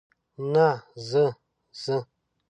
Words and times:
نه، 0.53 0.67
زه، 1.09 1.25
زه. 1.83 1.97